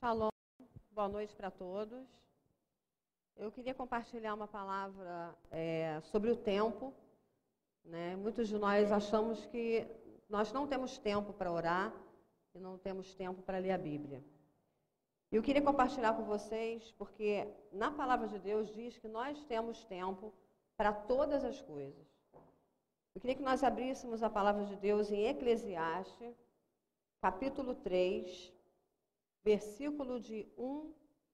[0.00, 0.28] Shalom,
[0.92, 2.06] boa noite para todos.
[3.36, 6.94] Eu queria compartilhar uma palavra é, sobre o tempo.
[7.84, 8.14] Né?
[8.14, 9.84] Muitos de nós achamos que
[10.28, 11.92] nós não temos tempo para orar
[12.54, 14.22] e não temos tempo para ler a Bíblia.
[15.32, 20.32] Eu queria compartilhar com vocês, porque na palavra de Deus diz que nós temos tempo
[20.76, 22.06] para todas as coisas.
[23.16, 26.36] Eu queria que nós abríssemos a palavra de Deus em Eclesiastes,
[27.20, 28.56] capítulo 3,
[29.42, 30.92] versículo de 1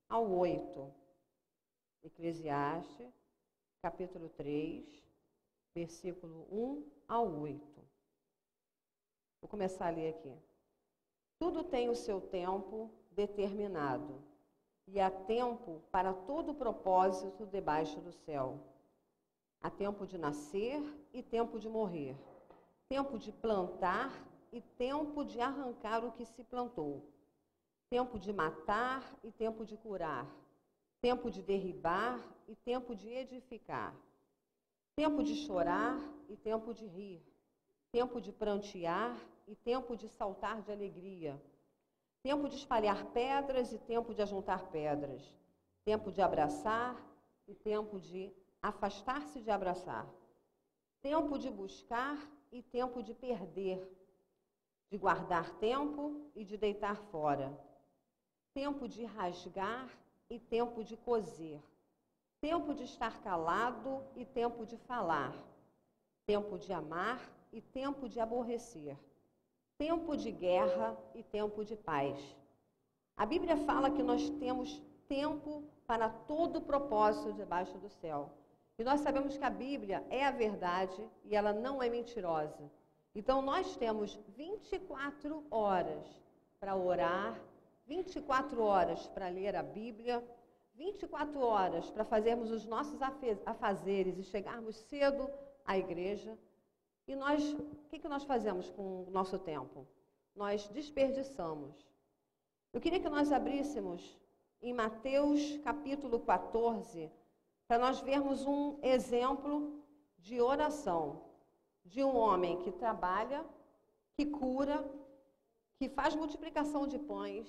[0.08, 0.94] ao 8.
[2.02, 3.12] Eclesiastes,
[3.80, 4.84] capítulo 3,
[5.74, 7.84] versículo 1 ao 8.
[9.40, 10.36] Vou começar a ler aqui.
[11.38, 14.22] Tudo tem o seu tempo determinado,
[14.86, 18.60] e há tempo para todo propósito debaixo do céu.
[19.60, 22.16] Há tempo de nascer e tempo de morrer,
[22.88, 24.12] tempo de plantar
[24.52, 27.02] e tempo de arrancar o que se plantou,
[27.94, 30.26] tempo de matar e tempo de curar
[31.04, 33.94] tempo de derribar e tempo de edificar,
[34.96, 36.00] tempo de chorar
[36.30, 37.22] e tempo de rir,
[37.92, 39.14] tempo de prantear
[39.46, 41.38] e tempo de saltar de alegria,
[42.22, 45.22] tempo de espalhar pedras e tempo de ajuntar pedras,
[45.84, 46.96] tempo de abraçar
[47.46, 50.08] e tempo de afastar-se de abraçar,
[51.02, 52.16] tempo de buscar
[52.50, 53.78] e tempo de perder,
[54.90, 57.54] de guardar tempo e de deitar fora,
[58.54, 59.88] tempo de rasgar
[60.30, 61.60] e tempo de coser,
[62.40, 65.34] tempo de estar calado e tempo de falar,
[66.24, 67.20] tempo de amar
[67.52, 68.96] e tempo de aborrecer,
[69.76, 72.16] tempo de guerra e tempo de paz.
[73.16, 78.30] A Bíblia fala que nós temos tempo para todo propósito debaixo do céu.
[78.78, 82.70] E nós sabemos que a Bíblia é a verdade e ela não é mentirosa.
[83.14, 86.04] Então nós temos 24 horas
[86.58, 87.38] para orar,
[87.86, 90.22] 24 horas para ler a Bíblia,
[90.74, 93.00] 24 horas para fazermos os nossos
[93.46, 95.30] afazeres e chegarmos cedo
[95.64, 96.36] à igreja.
[97.06, 99.86] E nós, o que, que nós fazemos com o nosso tempo?
[100.34, 101.86] Nós desperdiçamos.
[102.72, 104.18] Eu queria que nós abríssemos
[104.60, 107.12] em Mateus capítulo 14,
[107.68, 109.84] para nós vermos um exemplo
[110.18, 111.22] de oração
[111.84, 113.44] de um homem que trabalha,
[114.16, 114.82] que cura,
[115.76, 117.46] que faz multiplicação de pães,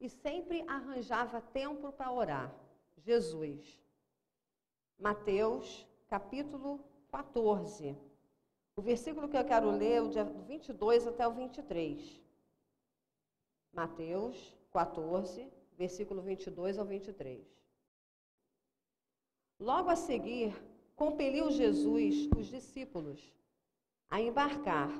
[0.00, 2.54] e sempre arranjava tempo para orar.
[2.98, 3.80] Jesus.
[4.98, 6.80] Mateus, capítulo
[7.10, 7.96] 14.
[8.74, 12.20] O versículo que eu quero ler é o de 22 até o 23.
[13.72, 17.46] Mateus 14, versículo 22 ao 23.
[19.58, 20.54] Logo a seguir,
[20.94, 23.32] compeliu Jesus os discípulos
[24.10, 24.90] a embarcar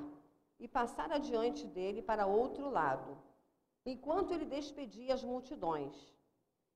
[0.59, 3.26] e passar adiante dele para outro lado
[3.93, 5.95] enquanto ele despedia as multidões.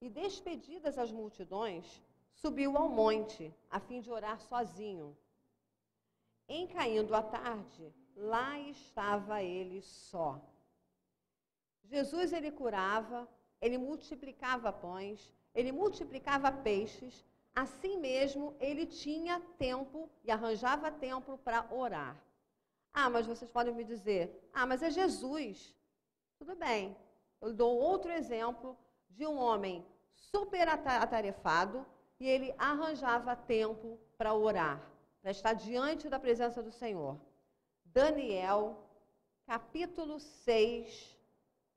[0.02, 1.86] E despedidas as multidões,
[2.34, 5.16] subiu ao monte, a fim de orar sozinho.
[6.48, 10.42] Em caindo a tarde, lá estava ele só.
[11.84, 13.28] Jesus ele curava,
[13.60, 21.68] ele multiplicava pães, ele multiplicava peixes, assim mesmo ele tinha tempo e arranjava tempo para
[21.72, 22.18] orar.
[22.94, 25.76] Ah, mas vocês podem me dizer, ah, mas é Jesus.
[26.42, 26.98] Tudo bem.
[27.40, 28.76] Eu dou outro exemplo
[29.12, 31.86] de um homem super atarefado
[32.20, 34.82] e ele arranjava tempo para orar,
[35.22, 37.16] para estar diante da presença do Senhor.
[37.86, 38.90] Daniel,
[39.46, 41.16] capítulo 6,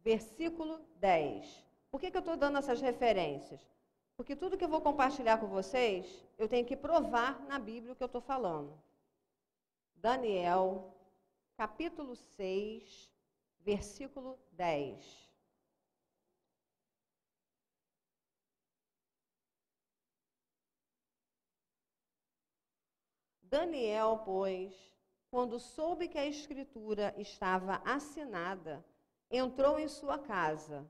[0.00, 1.62] versículo 10.
[1.90, 3.60] Por que, que eu estou dando essas referências?
[4.16, 7.96] Porque tudo que eu vou compartilhar com vocês, eu tenho que provar na Bíblia o
[7.96, 8.72] que eu estou falando.
[9.94, 10.90] Daniel,
[11.54, 13.13] capítulo 6,
[13.64, 15.24] versículo 10.
[23.40, 24.74] Daniel, pois,
[25.30, 28.84] quando soube que a escritura estava assinada,
[29.30, 30.86] entrou em sua casa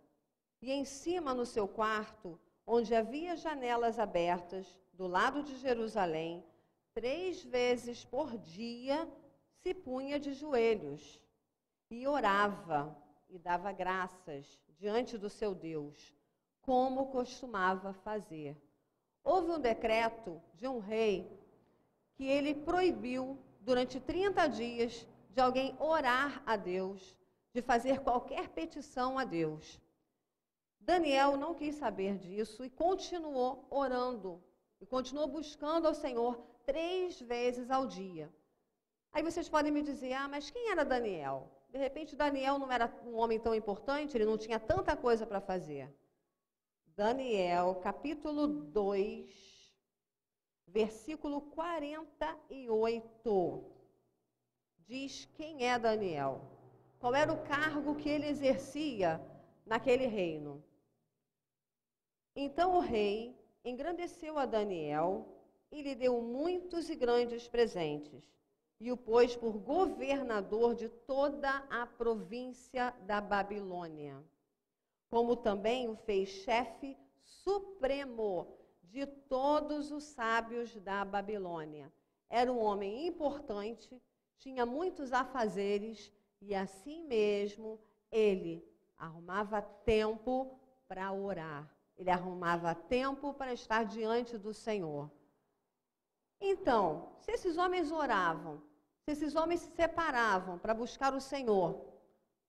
[0.60, 6.44] e em cima no seu quarto, onde havia janelas abertas, do lado de Jerusalém,
[6.92, 9.08] três vezes por dia
[9.62, 11.23] se punha de joelhos
[12.00, 12.96] e orava
[13.28, 16.14] e dava graças diante do seu Deus,
[16.60, 18.60] como costumava fazer.
[19.22, 21.30] Houve um decreto de um rei
[22.14, 27.16] que ele proibiu durante 30 dias de alguém orar a Deus,
[27.52, 29.80] de fazer qualquer petição a Deus.
[30.80, 34.42] Daniel não quis saber disso e continuou orando,
[34.80, 36.36] e continuou buscando ao Senhor
[36.66, 38.32] três vezes ao dia.
[39.12, 41.50] Aí vocês podem me dizer, ah, mas quem era Daniel?
[41.74, 45.40] De repente, Daniel não era um homem tão importante, ele não tinha tanta coisa para
[45.40, 45.92] fazer.
[46.94, 49.74] Daniel, capítulo 2,
[50.68, 53.64] versículo 48.
[54.86, 56.48] Diz quem é Daniel.
[57.00, 59.20] Qual era o cargo que ele exercia
[59.66, 60.62] naquele reino?
[62.36, 65.26] Então o rei engrandeceu a Daniel
[65.72, 68.32] e lhe deu muitos e grandes presentes,
[68.84, 74.22] e o pôs por governador de toda a província da Babilônia,
[75.08, 78.46] como também o fez chefe supremo
[78.82, 81.90] de todos os sábios da Babilônia.
[82.28, 83.98] Era um homem importante,
[84.36, 87.80] tinha muitos afazeres e assim mesmo
[88.12, 88.62] ele
[88.98, 91.74] arrumava tempo para orar.
[91.96, 95.10] Ele arrumava tempo para estar diante do Senhor.
[96.38, 98.60] Então, se esses homens oravam,
[99.04, 101.84] se esses homens se separavam para buscar o Senhor,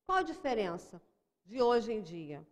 [0.05, 1.01] qual a diferença
[1.45, 2.45] de hoje em dia?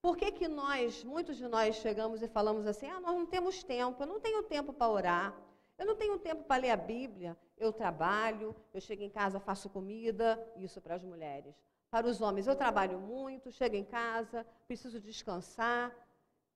[0.00, 3.64] Por que, que nós, muitos de nós, chegamos e falamos assim: ah, nós não temos
[3.64, 5.36] tempo, eu não tenho tempo para orar,
[5.76, 9.68] eu não tenho tempo para ler a Bíblia, eu trabalho, eu chego em casa, faço
[9.68, 11.54] comida, isso para as mulheres.
[11.90, 15.92] Para os homens, eu trabalho muito, chego em casa, preciso descansar.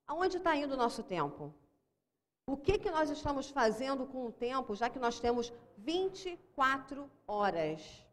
[0.07, 1.53] Aonde está indo o nosso tempo?
[2.47, 8.05] O que, que nós estamos fazendo com o tempo, já que nós temos 24 horas?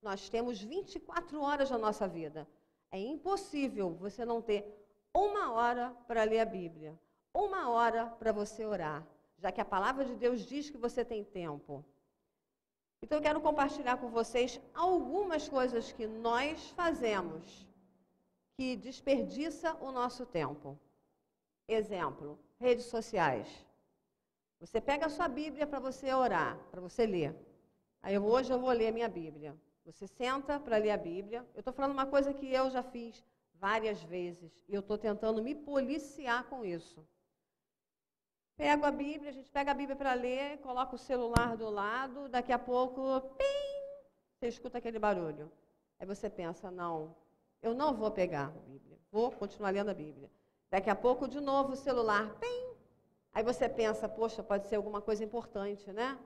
[0.00, 2.46] Nós temos 24 horas na nossa vida.
[2.90, 4.64] É impossível você não ter
[5.12, 6.98] uma hora para ler a Bíblia,
[7.32, 9.04] uma hora para você orar,
[9.38, 11.84] já que a palavra de Deus diz que você tem tempo.
[13.02, 17.66] Então, eu quero compartilhar com vocês algumas coisas que nós fazemos
[18.56, 20.78] que desperdiça o nosso tempo.
[21.68, 23.48] Exemplo, redes sociais.
[24.60, 27.34] Você pega a sua Bíblia para você orar, para você ler.
[28.02, 29.56] Aí hoje eu vou ler a minha Bíblia.
[29.84, 31.46] Você senta para ler a Bíblia.
[31.54, 33.22] Eu estou falando uma coisa que eu já fiz
[33.54, 37.06] várias vezes e eu estou tentando me policiar com isso.
[38.56, 42.28] Pego a Bíblia, a gente pega a Bíblia para ler, coloca o celular do lado,
[42.28, 43.44] daqui a pouco, pim,
[44.32, 45.50] você escuta aquele barulho.
[45.98, 47.16] Aí você pensa, não,
[47.60, 50.30] eu não vou pegar a Bíblia, vou continuar lendo a Bíblia.
[50.74, 52.74] Daqui a pouco, de novo, o celular, pim.
[53.32, 56.18] Aí você pensa, poxa, pode ser alguma coisa importante, né?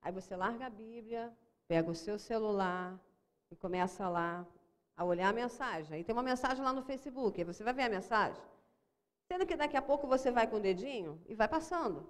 [0.00, 1.30] Aí você larga a Bíblia,
[1.68, 2.98] pega o seu celular
[3.50, 4.46] e começa lá
[4.96, 5.94] a olhar a mensagem.
[5.94, 8.42] Aí tem uma mensagem lá no Facebook, aí você vai ver a mensagem.
[9.28, 12.08] Sendo que daqui a pouco você vai com o dedinho e vai passando,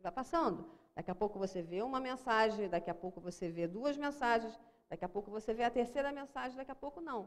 [0.00, 0.70] vai passando.
[0.94, 4.56] Daqui a pouco você vê uma mensagem, daqui a pouco você vê duas mensagens,
[4.88, 7.26] daqui a pouco você vê a terceira mensagem, daqui a pouco não.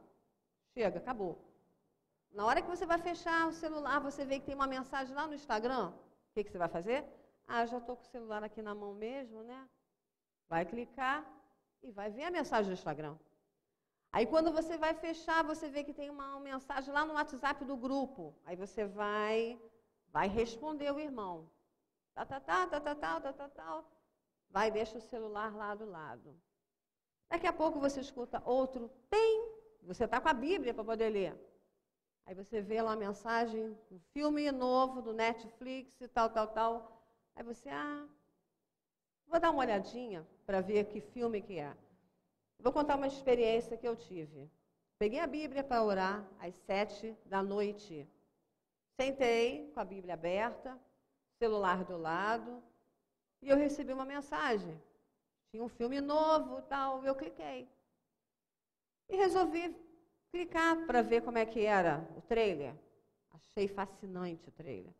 [0.73, 1.50] Chega, acabou.
[2.31, 5.27] Na hora que você vai fechar o celular, você vê que tem uma mensagem lá
[5.27, 7.05] no Instagram, o que, que você vai fazer?
[7.45, 9.69] Ah, já estou com o celular aqui na mão mesmo, né?
[10.47, 11.25] Vai clicar
[11.83, 13.17] e vai ver a mensagem do Instagram.
[14.13, 17.75] Aí quando você vai fechar, você vê que tem uma mensagem lá no WhatsApp do
[17.75, 18.33] grupo.
[18.45, 19.59] Aí você vai,
[20.07, 21.49] vai responder o irmão.
[22.13, 23.83] Tá, tá, tá, tá, tá, tá, tá, tá, tá.
[24.49, 26.35] Vai deixa o celular lá do lado.
[27.29, 29.49] Daqui a pouco você escuta outro, tem.
[29.83, 31.50] Você está com a Bíblia para poder ler.
[32.25, 37.01] Aí você vê lá a mensagem, um filme novo do Netflix e tal, tal, tal.
[37.35, 38.07] Aí você, ah,
[39.27, 41.75] vou dar uma olhadinha para ver que filme que é.
[42.59, 44.49] Vou contar uma experiência que eu tive.
[44.99, 48.07] Peguei a Bíblia para orar às sete da noite.
[48.99, 50.79] Sentei com a Bíblia aberta,
[51.39, 52.61] celular do lado,
[53.41, 54.79] e eu recebi uma mensagem.
[55.49, 57.67] Tinha um filme novo, tal, eu cliquei.
[59.09, 59.75] E resolvi
[60.31, 62.73] clicar para ver como é que era o trailer.
[63.31, 64.93] Achei fascinante o trailer.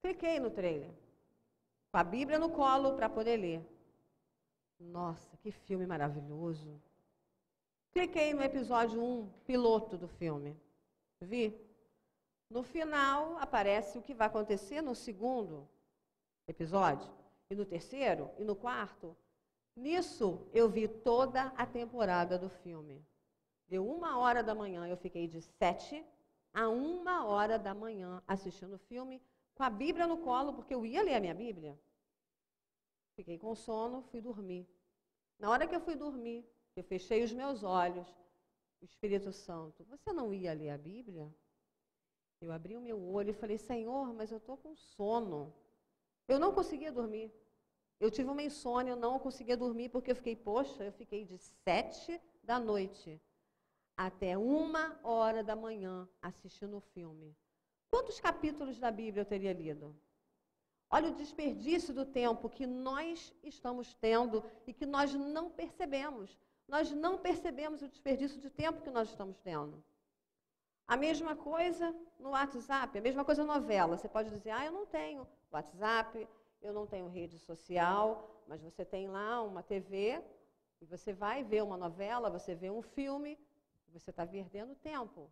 [0.00, 0.90] Cliquei no trailer,
[1.90, 3.62] com a Bíblia no colo para poder ler.
[4.78, 6.80] Nossa, que filme maravilhoso.
[7.92, 10.56] Cliquei no episódio 1, piloto do filme.
[11.20, 11.54] Vi.
[12.50, 15.68] No final aparece o que vai acontecer no segundo
[16.46, 17.10] episódio,
[17.48, 19.16] e no terceiro, e no quarto.
[19.76, 23.02] Nisso eu vi toda a temporada do filme.
[23.72, 26.04] Deu uma hora da manhã, eu fiquei de sete
[26.52, 29.18] a uma hora da manhã assistindo o filme,
[29.54, 31.80] com a Bíblia no colo, porque eu ia ler a minha Bíblia.
[33.16, 34.68] Fiquei com sono, fui dormir.
[35.38, 36.44] Na hora que eu fui dormir,
[36.76, 38.06] eu fechei os meus olhos,
[38.82, 41.34] o Espírito Santo, você não ia ler a Bíblia?
[42.42, 45.50] Eu abri o meu olho e falei, Senhor, mas eu estou com sono.
[46.28, 47.32] Eu não conseguia dormir.
[47.98, 51.38] Eu tive uma insônia, eu não conseguia dormir, porque eu fiquei, poxa, eu fiquei de
[51.38, 53.18] sete da noite
[54.06, 57.36] até uma hora da manhã assistindo o filme.
[57.90, 59.94] Quantos capítulos da Bíblia eu teria lido?
[60.90, 66.38] Olha o desperdício do tempo que nós estamos tendo e que nós não percebemos.
[66.66, 69.82] Nós não percebemos o desperdício de tempo que nós estamos tendo.
[70.86, 73.96] A mesma coisa no WhatsApp, a mesma coisa novela.
[73.96, 76.28] Você pode dizer, ah, eu não tenho WhatsApp,
[76.60, 80.20] eu não tenho rede social, mas você tem lá uma TV
[80.80, 83.38] e você vai ver uma novela, você vê um filme,
[83.92, 85.30] você está perdendo tempo.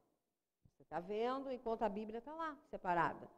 [0.70, 3.28] Você está vendo enquanto a Bíblia está lá, separada.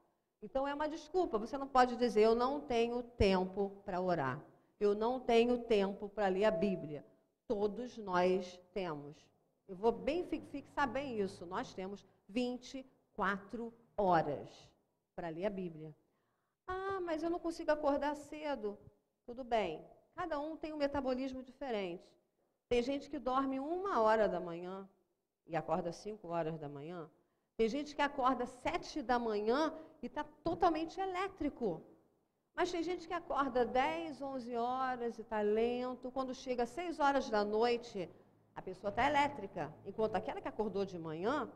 [0.42, 1.38] Então é uma desculpa.
[1.38, 4.42] Você não pode dizer, eu não tenho tempo para orar.
[4.80, 7.06] Eu não tenho tempo para ler a Bíblia.
[7.46, 9.16] Todos nós temos.
[9.68, 11.46] Eu vou bem fixar bem isso.
[11.46, 14.68] Nós temos 24 horas
[15.14, 15.94] para ler a Bíblia.
[16.66, 18.76] Ah, mas eu não consigo acordar cedo.
[19.24, 19.84] Tudo bem.
[20.16, 22.12] Cada um tem um metabolismo diferente.
[22.68, 24.88] Tem gente que dorme uma hora da manhã
[25.46, 27.10] e acorda cinco horas da manhã.
[27.56, 29.72] Tem gente que acorda sete da manhã
[30.02, 31.82] e está totalmente elétrico.
[32.54, 36.10] Mas tem gente que acorda 10, 11 horas e está lento.
[36.10, 38.10] Quando chega às 6 horas da noite,
[38.54, 39.72] a pessoa está elétrica.
[39.86, 41.50] Enquanto aquela que acordou de manhã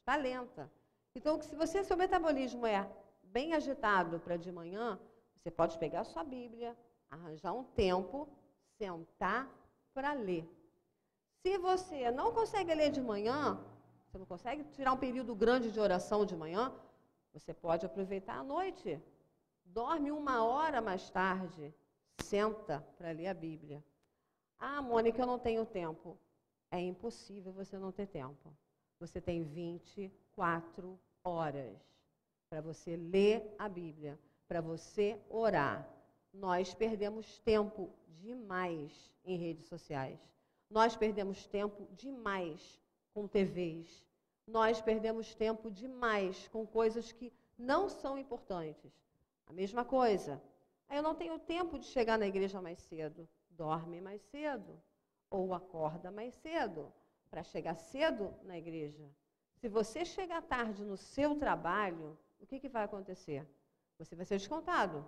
[0.00, 0.70] está lenta.
[1.14, 2.86] Então, se você, seu metabolismo é
[3.22, 4.98] bem agitado para de manhã,
[5.36, 6.76] você pode pegar a sua Bíblia,
[7.10, 8.28] arranjar um tempo,
[8.76, 9.48] sentar
[9.94, 10.46] para ler.
[11.44, 13.60] Se você não consegue ler de manhã,
[14.06, 16.72] você não consegue tirar um período grande de oração de manhã,
[17.34, 18.98] você pode aproveitar à noite.
[19.62, 21.74] Dorme uma hora mais tarde,
[22.22, 23.84] senta para ler a Bíblia.
[24.58, 26.18] Ah, Mônica, eu não tenho tempo.
[26.70, 28.56] É impossível você não ter tempo.
[28.98, 31.76] Você tem 24 horas
[32.48, 35.86] para você ler a Bíblia, para você orar
[36.34, 40.18] nós perdemos tempo demais em redes sociais.
[40.74, 42.80] Nós perdemos tempo demais
[43.12, 44.04] com TVs.
[44.44, 48.92] Nós perdemos tempo demais com coisas que não são importantes.
[49.46, 50.42] A mesma coisa.
[50.90, 53.28] Eu não tenho tempo de chegar na igreja mais cedo.
[53.50, 54.82] Dorme mais cedo.
[55.30, 56.92] Ou acorda mais cedo.
[57.30, 59.08] Para chegar cedo na igreja.
[59.60, 63.46] Se você chegar tarde no seu trabalho, o que, que vai acontecer?
[63.96, 65.06] Você vai ser descontado.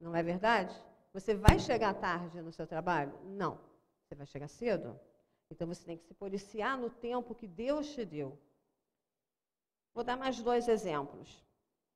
[0.00, 0.74] Não é verdade?
[1.12, 3.12] Você vai chegar tarde no seu trabalho?
[3.22, 3.68] Não.
[4.10, 4.98] Você vai chegar cedo?
[5.48, 8.36] Então você tem que se policiar no tempo que Deus te deu.
[9.94, 11.40] Vou dar mais dois exemplos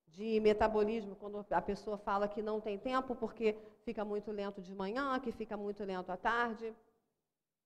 [0.07, 4.73] de metabolismo, quando a pessoa fala que não tem tempo porque fica muito lento de
[4.73, 6.73] manhã, que fica muito lento à tarde.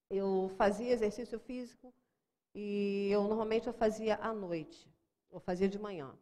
[0.09, 1.93] Eu fazia exercício físico
[2.55, 4.91] e eu normalmente eu fazia à noite,
[5.31, 6.19] ou fazia de manhã.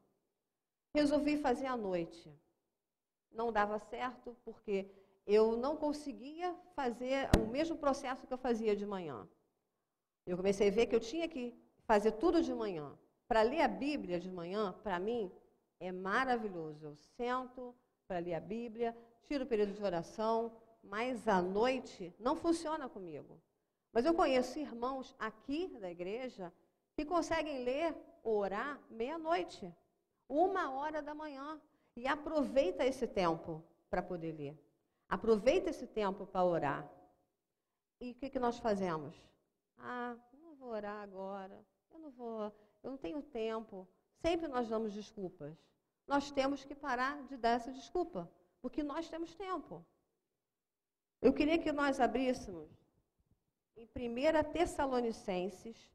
[0.92, 2.28] Resolvi fazer à noite
[3.36, 4.90] não dava certo porque
[5.26, 9.28] eu não conseguia fazer o mesmo processo que eu fazia de manhã.
[10.24, 11.54] Eu comecei a ver que eu tinha que
[11.84, 12.96] fazer tudo de manhã.
[13.26, 15.32] Para ler a Bíblia de manhã, para mim,
[15.80, 16.86] é maravilhoso.
[16.86, 17.74] Eu sento
[18.06, 20.52] para ler a Bíblia, tiro o período de oração,
[20.82, 23.40] mas à noite não funciona comigo.
[23.92, 26.52] Mas eu conheço irmãos aqui da igreja
[26.94, 29.74] que conseguem ler, orar meia-noite,
[30.28, 31.60] uma hora da manhã.
[31.96, 34.65] E aproveita esse tempo para poder ler.
[35.08, 36.90] Aproveita esse tempo para orar.
[38.00, 39.16] E o que, que nós fazemos?
[39.78, 41.64] Ah, não vou orar agora.
[41.90, 43.88] Eu não vou, eu não tenho tempo.
[44.20, 45.56] Sempre nós damos desculpas.
[46.06, 49.84] Nós temos que parar de dar essa desculpa, porque nós temos tempo.
[51.20, 52.70] Eu queria que nós abríssemos
[53.76, 55.90] em 1 Tessalonicenses,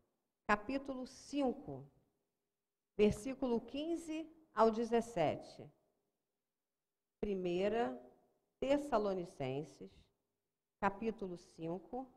[0.45, 1.87] capítulo 5,
[2.97, 5.63] versículo 15 ao 17.
[7.23, 8.10] 1
[8.61, 9.91] Tessalonicenses,
[10.79, 12.07] capítulo 5,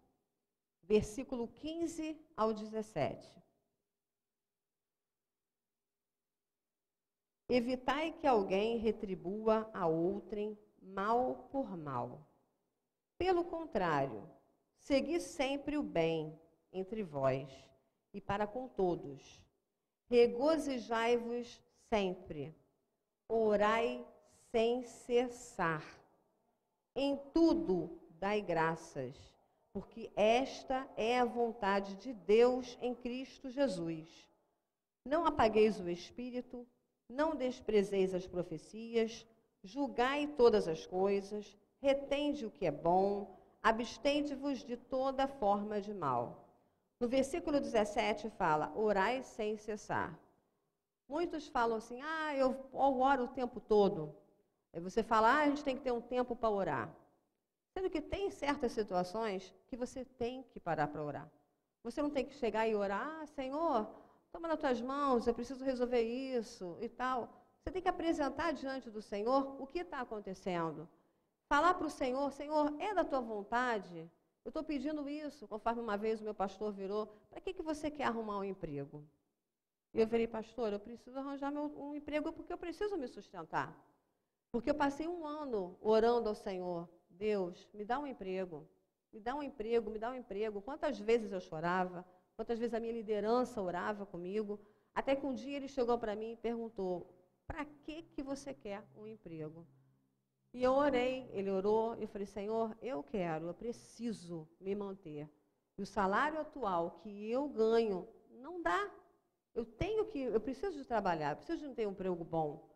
[0.83, 3.43] versículo 15 ao 17.
[7.49, 12.29] Evitai que alguém retribua a outrem mal por mal.
[13.17, 14.31] Pelo contrário,
[14.77, 16.39] segui sempre o bem
[16.71, 17.51] entre vós
[18.13, 19.43] e para com todos.
[20.11, 21.59] Regozijai-vos
[21.89, 22.55] sempre.
[23.31, 24.07] Orai
[24.51, 26.04] sem cessar.
[26.97, 29.17] Em tudo dai graças,
[29.73, 34.09] porque esta é a vontade de Deus em Cristo Jesus.
[35.05, 36.65] Não apagueis o espírito,
[37.09, 39.27] não desprezeis as profecias,
[39.63, 46.49] julgai todas as coisas, retende o que é bom, abstende-vos de toda forma de mal.
[47.01, 50.17] No versículo 17 fala: orai sem cessar.
[51.09, 54.15] Muitos falam assim: ah, eu oro o tempo todo.
[54.75, 56.93] Aí você fala, ah, a gente tem que ter um tempo para orar.
[57.73, 61.31] Sendo que tem certas situações que você tem que parar para orar.
[61.85, 63.89] Você não tem que chegar e orar, ah, Senhor,
[64.33, 67.29] toma nas tuas mãos, eu preciso resolver isso e tal.
[67.61, 70.89] Você tem que apresentar diante do Senhor o que está acontecendo.
[71.49, 74.11] Falar para o Senhor, Senhor, é da tua vontade?
[74.45, 77.91] Eu estou pedindo isso, conforme uma vez o meu pastor virou, para que, que você
[77.93, 79.05] quer arrumar um emprego?
[79.93, 83.73] E eu falei, pastor, eu preciso arranjar meu, um emprego porque eu preciso me sustentar.
[84.55, 88.65] Porque eu passei um ano orando ao Senhor, Deus, me dá um emprego,
[89.13, 90.63] me dá um emprego, me dá um emprego.
[90.63, 92.07] Quantas vezes eu chorava,
[92.37, 94.61] quantas vezes a minha liderança orava comigo,
[94.95, 97.13] até que um dia ele chegou para mim e perguntou:
[97.49, 99.67] para que, que você quer um emprego?
[100.53, 105.29] E eu orei, ele orou, eu falei: Senhor, eu quero, eu preciso me manter.
[105.77, 108.89] E o salário atual que eu ganho não dá.
[109.53, 112.73] Eu tenho que, eu preciso de trabalhar, eu preciso de ter um emprego bom.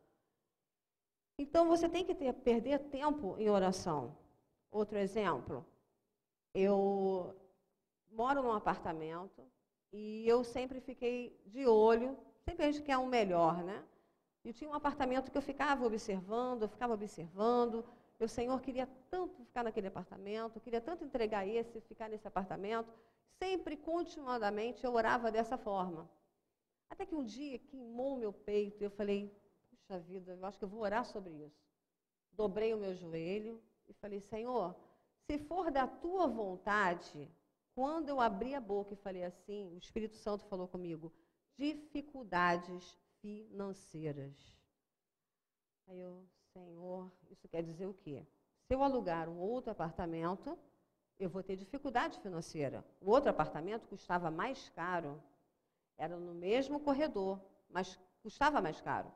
[1.39, 4.17] Então você tem que ter, perder tempo em oração.
[4.71, 5.65] Outro exemplo,
[6.53, 7.35] eu
[8.11, 9.43] moro num apartamento
[9.93, 13.85] e eu sempre fiquei de olho, sempre a gente quer um melhor, né?
[14.45, 17.85] E tinha um apartamento que eu ficava observando, eu ficava observando.
[18.19, 22.93] Meu Senhor queria tanto ficar naquele apartamento, queria tanto entregar esse, ficar nesse apartamento.
[23.39, 26.11] Sempre, continuadamente, eu orava dessa forma.
[26.91, 29.33] Até que um dia queimou meu peito e eu falei,
[29.89, 31.67] puxa vida, eu acho que eu vou orar sobre isso.
[32.33, 34.77] Dobrei o meu joelho e falei, Senhor,
[35.27, 37.27] se for da tua vontade,
[37.75, 41.11] quando eu abri a boca e falei assim, o Espírito Santo falou comigo,
[41.57, 44.37] dificuldades financeiras.
[45.87, 48.27] Aí eu, Senhor, isso quer dizer o quê?
[48.67, 50.59] Se eu alugar um outro apartamento,
[51.19, 52.85] eu vou ter dificuldade financeira.
[53.01, 55.21] O outro apartamento custava mais caro.
[55.97, 57.41] Era no mesmo corredor,
[57.71, 59.11] mas custava mais caro.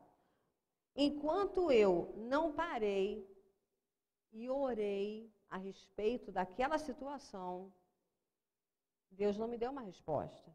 [0.95, 3.27] Enquanto eu não parei
[4.33, 7.73] e orei a respeito daquela situação,
[9.11, 10.55] Deus não me deu uma resposta.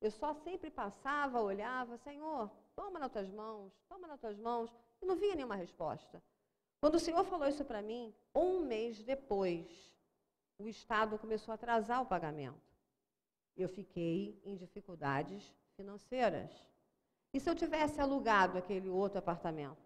[0.00, 4.70] Eu só sempre passava, olhava, Senhor, toma nas tuas mãos, toma nas tuas mãos,
[5.00, 6.22] e não vinha nenhuma resposta.
[6.80, 9.96] Quando o Senhor falou isso para mim, um mês depois,
[10.58, 12.60] o Estado começou a atrasar o pagamento.
[13.56, 16.50] Eu fiquei em dificuldades financeiras.
[17.34, 19.82] E se eu tivesse alugado aquele outro apartamento?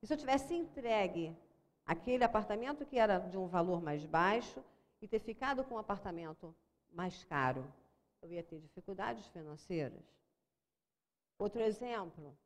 [0.00, 1.36] E se eu tivesse entregue
[1.84, 4.62] aquele apartamento que era de um valor mais baixo
[5.00, 6.54] e ter ficado com um apartamento
[6.92, 7.66] mais caro?
[8.22, 10.00] Eu ia ter dificuldades financeiras.
[11.36, 12.38] Outro exemplo,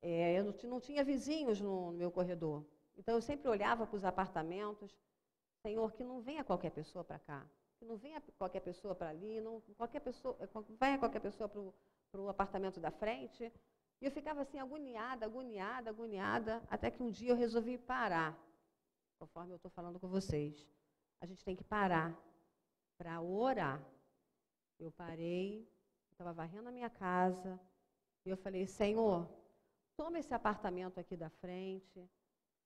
[0.00, 2.64] é, eu não tinha vizinhos no, no meu corredor.
[2.96, 4.96] Então eu sempre olhava para os apartamentos,
[5.60, 7.46] Senhor, que não venha qualquer pessoa para cá,
[7.78, 10.38] que não venha qualquer pessoa para ali, não qualquer pessoa,
[10.80, 13.52] venha qualquer pessoa para o apartamento da frente.
[14.00, 18.38] E eu ficava assim agoniada, agoniada, agoniada, até que um dia eu resolvi parar,
[19.18, 20.68] conforme eu estou falando com vocês.
[21.20, 22.14] A gente tem que parar
[22.98, 23.82] para orar.
[24.78, 25.68] Eu parei,
[26.10, 27.58] estava varrendo a minha casa,
[28.24, 29.28] e eu falei, Senhor,
[29.96, 32.10] toma esse apartamento aqui da frente,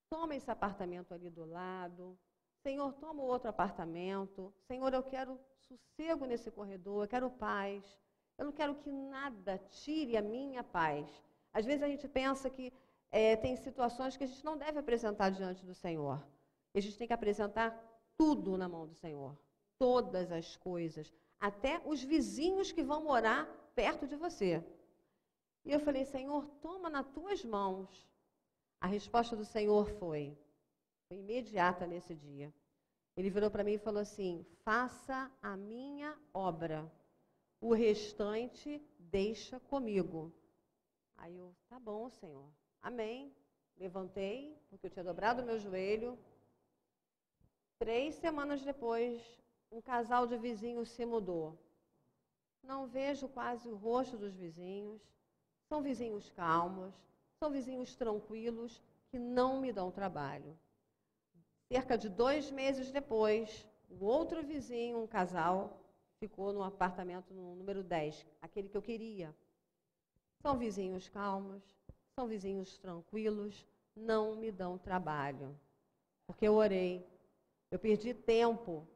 [0.08, 2.18] toma esse apartamento ali do lado,
[2.62, 7.98] Senhor, toma outro apartamento, Senhor, eu quero sossego nesse corredor, eu quero paz,
[8.38, 11.06] eu não quero que nada tire a minha paz.
[11.52, 12.72] Às vezes a gente pensa que
[13.10, 16.24] é, tem situações que a gente não deve apresentar diante do Senhor.
[16.74, 17.68] A gente tem que apresentar
[18.16, 19.36] tudo na mão do Senhor,
[19.76, 24.64] todas as coisas, até os vizinhos que vão morar perto de você.
[25.64, 28.08] E eu falei, Senhor, toma nas tuas mãos.
[28.80, 30.36] A resposta do Senhor foi,
[31.08, 32.52] foi imediata nesse dia.
[33.16, 36.90] Ele virou para mim e falou assim: faça a minha obra,
[37.60, 40.32] o restante deixa comigo.
[41.16, 42.48] Aí eu, tá bom, Senhor,
[42.80, 43.34] amém.
[43.76, 46.18] Levantei, porque eu tinha dobrado meu joelho.
[47.78, 49.22] Três semanas depois,
[49.70, 51.56] um casal de vizinhos se mudou.
[52.62, 55.00] Não vejo quase o rosto dos vizinhos.
[55.68, 56.94] São vizinhos calmos,
[57.38, 60.58] são vizinhos tranquilos que não me dão trabalho.
[61.70, 65.78] Cerca de dois meses depois, o outro vizinho, um casal,
[66.18, 69.34] ficou no apartamento no número 10, aquele que eu queria.
[70.42, 71.62] São vizinhos calmos,
[72.14, 75.58] são vizinhos tranquilos, não me dão trabalho.
[76.26, 77.06] Porque eu orei,
[77.70, 78.86] eu perdi tempo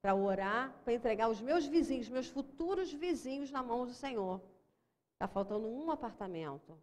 [0.00, 4.40] para orar, para entregar os meus vizinhos, meus futuros vizinhos na mão do Senhor.
[5.12, 6.76] Está faltando um apartamento.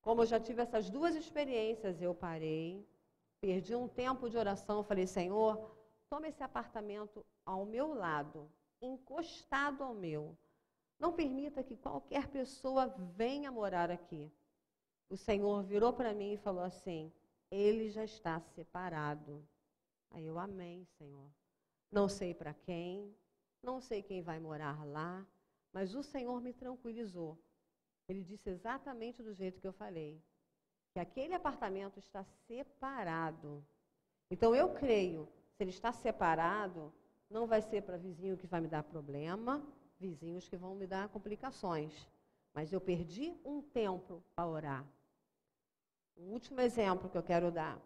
[0.00, 2.86] Como eu já tive essas duas experiências, eu parei,
[3.40, 5.70] perdi um tempo de oração, falei, Senhor,
[6.08, 10.36] toma esse apartamento ao meu lado, encostado ao meu.
[10.98, 14.30] Não permita que qualquer pessoa venha morar aqui.
[15.08, 17.12] O Senhor virou para mim e falou assim:
[17.50, 19.46] Ele já está separado.
[20.10, 21.30] Aí eu, amém, Senhor.
[21.90, 23.14] Não sei para quem,
[23.62, 25.26] não sei quem vai morar lá,
[25.72, 27.38] mas o Senhor me tranquilizou.
[28.08, 30.22] Ele disse exatamente do jeito que eu falei.
[30.92, 33.64] Que aquele apartamento está separado.
[34.30, 36.92] Então eu creio, se ele está separado,
[37.30, 39.62] não vai ser para vizinho que vai me dar problema,
[39.98, 42.06] vizinhos que vão me dar complicações.
[42.52, 44.84] mas eu perdi um tempo para orar.
[46.16, 47.80] Um último exemplo que eu quero dar.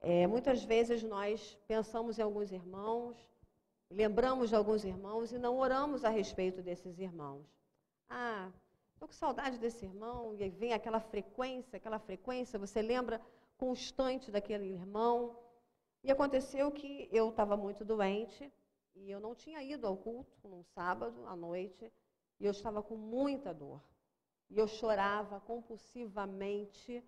[0.00, 3.16] É, muitas vezes nós pensamos em alguns irmãos,
[3.88, 7.46] lembramos de alguns irmãos e não oramos a respeito desses irmãos.
[8.08, 8.50] Ah,
[8.92, 13.20] estou com saudade desse irmão, e vem aquela frequência, aquela frequência, você lembra
[13.56, 15.38] constante daquele irmão.
[16.04, 18.52] E aconteceu que eu estava muito doente
[18.94, 21.90] e eu não tinha ido ao culto num sábado à noite
[22.38, 23.80] e eu estava com muita dor.
[24.50, 27.02] E eu chorava compulsivamente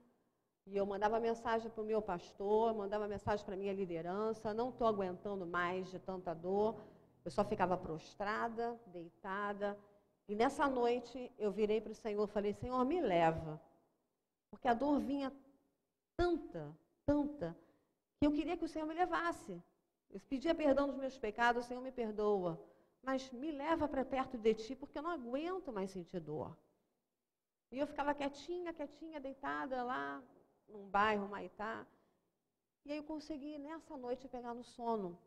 [0.66, 4.70] e eu mandava mensagem para o meu pastor, mandava mensagem para a minha liderança, não
[4.70, 6.80] estou aguentando mais de tanta dor.
[7.22, 9.78] Eu só ficava prostrada, deitada.
[10.26, 13.60] E nessa noite eu virei para o Senhor e falei, Senhor, me leva.
[14.50, 15.30] Porque a dor vinha
[16.16, 17.54] tanta, tanta,
[18.18, 19.62] que eu queria que o Senhor me levasse.
[20.10, 22.60] Eu pedia perdão dos meus pecados, o Senhor me perdoa.
[23.02, 26.56] Mas me leva para perto de ti, porque eu não aguento mais sentir dor.
[27.70, 30.22] E eu ficava quietinha, quietinha, deitada lá,
[30.68, 31.86] num bairro, Maitá.
[32.84, 35.18] E aí eu consegui, nessa noite, pegar no sono.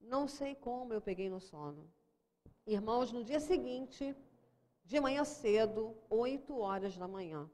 [0.00, 1.88] Não sei como eu peguei no sono.
[2.66, 4.14] Irmãos, no dia seguinte,
[4.84, 7.48] de manhã cedo, 8 horas da manhã,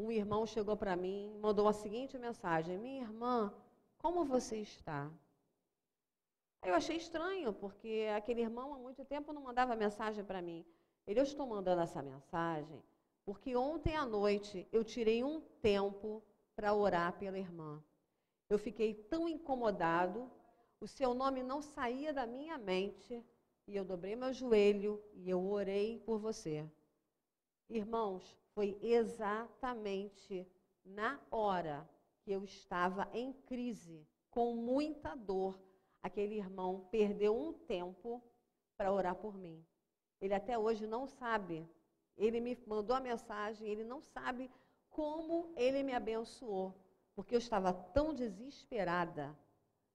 [0.00, 3.52] um irmão chegou para mim, mandou a seguinte mensagem: Minha irmã,
[3.98, 5.10] como você está?
[6.62, 10.64] Eu achei estranho, porque aquele irmão há muito tempo não mandava mensagem para mim.
[11.06, 12.82] Ele, eu estou mandando essa mensagem
[13.24, 16.20] porque ontem à noite eu tirei um tempo
[16.56, 17.80] para orar pela irmã.
[18.48, 20.28] Eu fiquei tão incomodado,
[20.80, 23.24] o seu nome não saía da minha mente,
[23.68, 26.68] e eu dobrei meu joelho e eu orei por você.
[27.68, 30.46] Irmãos, foi exatamente
[30.84, 31.88] na hora
[32.20, 35.58] que eu estava em crise, com muita dor,
[36.02, 38.22] aquele irmão perdeu um tempo
[38.76, 39.64] para orar por mim.
[40.20, 41.66] Ele até hoje não sabe
[42.18, 44.50] ele me mandou a mensagem, ele não sabe
[44.90, 46.74] como ele me abençoou,
[47.14, 49.34] porque eu estava tão desesperada,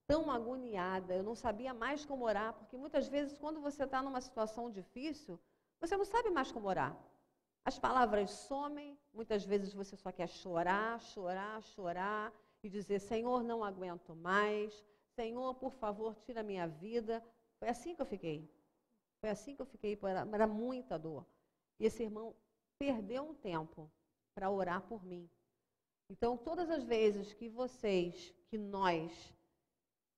[0.07, 4.21] tão agoniada, eu não sabia mais como orar, porque muitas vezes, quando você está numa
[4.21, 5.39] situação difícil,
[5.79, 6.99] você não sabe mais como orar.
[7.65, 13.63] As palavras somem, muitas vezes você só quer chorar, chorar, chorar e dizer: Senhor, não
[13.63, 17.23] aguento mais, Senhor, por favor, tira a minha vida.
[17.57, 18.47] Foi assim que eu fiquei.
[19.19, 19.97] Foi assim que eu fiquei,
[20.31, 21.25] era muita dor.
[21.79, 22.35] E esse irmão
[22.77, 23.89] perdeu um tempo
[24.35, 25.27] para orar por mim.
[26.07, 29.33] Então, todas as vezes que vocês, que nós,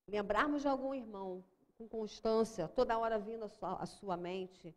[0.05, 1.41] lembrarmos de algum irmão
[1.77, 4.75] com constância, toda hora vindo à sua, à sua mente,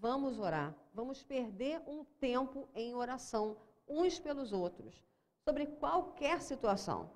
[0.00, 0.74] vamos orar.
[0.92, 3.56] Vamos perder um tempo em oração,
[3.88, 5.02] uns pelos outros,
[5.44, 7.10] sobre qualquer situação.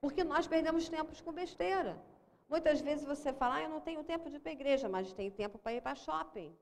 [0.00, 2.02] Porque nós perdemos tempos com besteira.
[2.48, 5.12] Muitas vezes você fala, ah, eu não tenho tempo de ir para a igreja, mas
[5.12, 6.54] tem tempo para ir para shopping.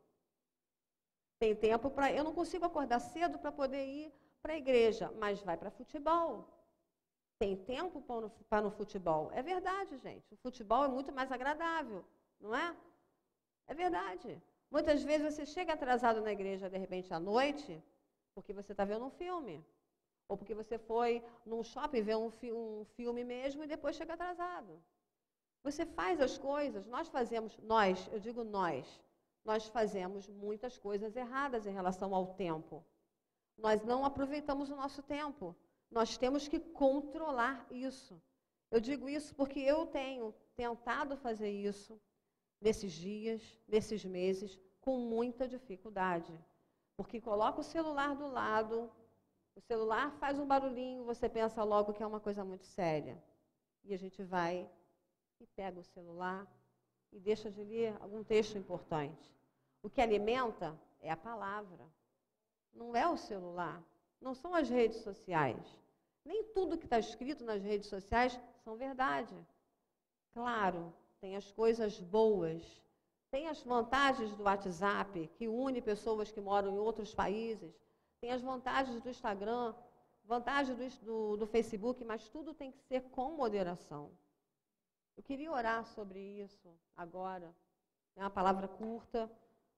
[1.39, 2.13] Tem tempo para.
[2.13, 6.49] Eu não consigo acordar cedo para poder ir para a igreja, mas vai para futebol.
[7.37, 8.01] Tem tempo
[8.49, 9.29] para no, futebol.
[9.33, 10.33] É verdade, gente.
[10.33, 12.05] O futebol é muito mais agradável,
[12.39, 12.77] não é?
[13.67, 14.41] É verdade.
[14.73, 17.71] Muitas vezes você chega atrasado na igreja, de repente, à noite,
[18.35, 19.63] porque você está vendo um filme.
[20.27, 24.15] Ou porque você foi num shopping ver um, fi um filme mesmo e depois chega
[24.15, 24.83] atrasado.
[25.63, 28.87] Você faz as coisas, nós fazemos, nós, eu digo nós,
[29.45, 32.83] nós fazemos muitas coisas erradas em relação ao tempo.
[33.59, 35.55] Nós não aproveitamos o nosso tempo.
[35.91, 38.19] Nós temos que controlar isso.
[38.71, 42.01] Eu digo isso porque eu tenho tentado fazer isso
[42.63, 46.33] nesses dias, nesses meses, com muita dificuldade.
[46.97, 48.91] Porque coloca o celular do lado,
[49.55, 53.23] o celular faz um barulhinho, você pensa logo que é uma coisa muito séria.
[53.85, 54.69] E a gente vai
[55.41, 56.47] e pega o celular
[57.13, 59.35] e deixa de ler algum texto importante.
[59.83, 61.85] O que alimenta é a palavra,
[62.73, 63.83] não é o celular,
[64.21, 65.79] não são as redes sociais.
[66.25, 69.35] Nem tudo que está escrito nas redes sociais são verdade.
[70.33, 72.83] Claro, tem as coisas boas,
[73.31, 77.73] tem as vantagens do WhatsApp, que une pessoas que moram em outros países,
[78.21, 79.73] tem as vantagens do Instagram,
[80.25, 84.11] vantagens do, do, do Facebook, mas tudo tem que ser com moderação.
[85.17, 87.55] Eu queria orar sobre isso agora.
[88.17, 89.31] É uma palavra curta,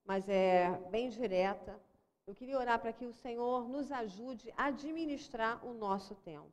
[0.02, 1.78] mas é bem direta.
[2.26, 6.52] Eu queria orar para que o Senhor nos ajude a administrar o nosso tempo.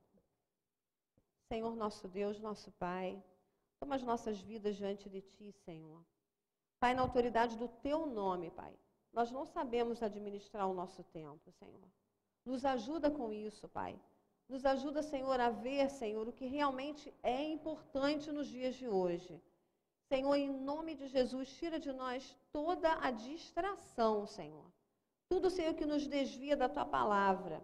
[1.47, 3.21] Senhor, nosso Deus, nosso Pai,
[3.81, 5.99] toma as nossas vidas diante de Ti, Senhor.
[6.79, 8.73] Pai, na autoridade do Teu nome, Pai,
[9.11, 11.87] nós não sabemos administrar o nosso tempo, Senhor.
[12.45, 13.99] Nos ajuda com isso, Pai.
[14.47, 19.41] Nos ajuda, Senhor, a ver, Senhor, o que realmente é importante nos dias de hoje.
[20.07, 24.65] Senhor, em nome de Jesus, tira de nós toda a distração, Senhor.
[25.27, 27.63] Tudo, Senhor, que nos desvia da tua palavra.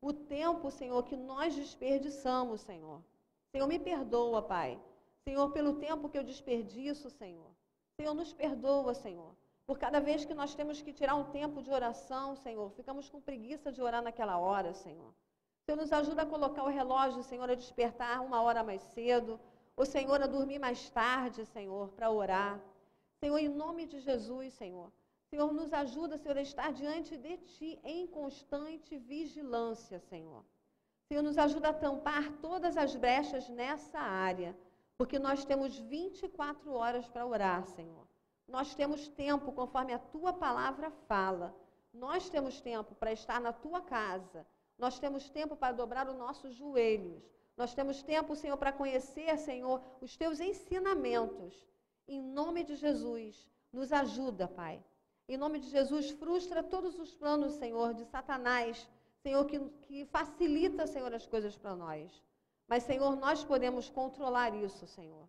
[0.00, 3.02] O tempo, Senhor, que nós desperdiçamos, Senhor.
[3.50, 4.80] Senhor, me perdoa, Pai.
[5.28, 7.50] Senhor, pelo tempo que eu desperdiço, Senhor.
[7.96, 9.36] Senhor, nos perdoa, Senhor.
[9.66, 13.20] Por cada vez que nós temos que tirar um tempo de oração, Senhor, ficamos com
[13.20, 15.12] preguiça de orar naquela hora, Senhor.
[15.66, 19.38] Senhor, nos ajuda a colocar o relógio, Senhor, a despertar uma hora mais cedo.
[19.76, 22.58] O Senhor, a dormir mais tarde, Senhor, para orar.
[23.20, 24.90] Senhor, em nome de Jesus, Senhor.
[25.28, 30.42] Senhor, nos ajuda, Senhor, a estar diante de Ti em constante vigilância, Senhor.
[31.06, 34.56] Senhor, nos ajuda a tampar todas as brechas nessa área,
[34.98, 38.04] porque nós temos 24 horas para orar, Senhor.
[38.48, 41.54] Nós temos tempo, conforme a Tua palavra fala.
[41.94, 44.44] Nós temos tempo para estar na Tua casa.
[44.76, 47.22] Nós temos tempo para dobrar os nossos joelhos.
[47.56, 51.54] Nós temos tempo, Senhor, para conhecer, Senhor, os Teus ensinamentos.
[52.08, 54.82] Em nome de Jesus, nos ajuda, Pai.
[55.28, 58.88] Em nome de Jesus, frustra todos os planos, Senhor, de Satanás,
[59.22, 62.27] Senhor, que, que facilita, Senhor, as coisas para nós.
[62.68, 65.26] Mas, Senhor, nós podemos controlar isso, Senhor.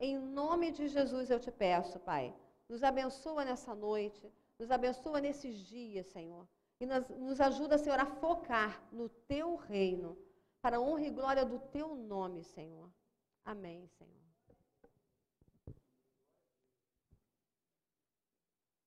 [0.00, 2.34] Em nome de Jesus eu te peço, Pai.
[2.68, 6.48] Nos abençoa nessa noite, nos abençoa nesses dias, Senhor.
[6.80, 10.16] E nos, nos ajuda, Senhor, a focar no teu reino,
[10.62, 12.90] para a honra e glória do teu nome, Senhor.
[13.44, 14.27] Amém, Senhor.